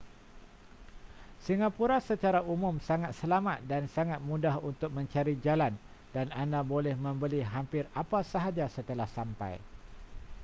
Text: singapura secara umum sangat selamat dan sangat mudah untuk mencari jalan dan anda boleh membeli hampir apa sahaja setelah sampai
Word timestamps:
singapura 1.45 1.97
secara 2.09 2.39
umum 2.53 2.75
sangat 2.89 3.11
selamat 3.21 3.59
dan 3.71 3.83
sangat 3.95 4.17
mudah 4.29 4.55
untuk 4.69 4.89
mencari 4.97 5.33
jalan 5.45 5.73
dan 6.15 6.25
anda 6.41 6.61
boleh 6.73 6.95
membeli 7.05 7.41
hampir 7.53 7.83
apa 8.01 8.19
sahaja 8.31 8.65
setelah 8.75 9.05
sampai 9.17 9.53